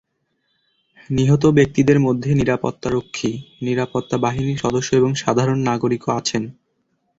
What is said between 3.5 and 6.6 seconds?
নিরাপত্তা বাহিনীর সদস্য এবং সাধারণ নাগরিকও আছেন।